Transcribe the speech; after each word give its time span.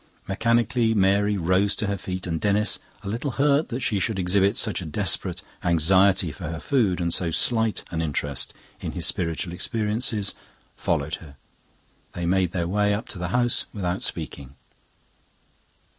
Mechanically 0.27 0.95
Mary 0.95 1.37
rose 1.37 1.75
to 1.75 1.85
her 1.85 1.95
feet, 1.95 2.25
and 2.25 2.41
Denis, 2.41 2.79
a 3.03 3.07
little 3.07 3.29
hurt 3.37 3.69
that 3.69 3.81
she 3.81 3.99
should 3.99 4.17
exhibit 4.17 4.57
such 4.57 4.81
a 4.81 4.85
desperate 4.87 5.43
anxiety 5.63 6.31
for 6.31 6.45
her 6.45 6.59
food 6.59 6.99
and 6.99 7.13
so 7.13 7.29
slight 7.29 7.83
an 7.91 8.01
interest 8.01 8.51
in 8.79 8.93
his 8.93 9.05
spiritual 9.05 9.53
experiences, 9.53 10.33
followed 10.75 11.17
her. 11.21 11.35
They 12.13 12.25
made 12.25 12.51
their 12.51 12.67
way 12.67 12.95
up 12.95 13.09
to 13.09 13.19
the 13.19 13.27
house 13.27 13.67
without 13.75 14.01
speaking. 14.01 14.55